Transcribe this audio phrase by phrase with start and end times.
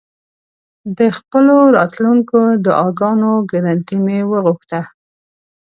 [0.97, 4.81] د خپلو راتلونکو دعاګانو ګرنټي مې وغوښته.